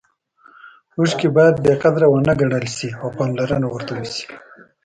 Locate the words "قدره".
1.83-2.07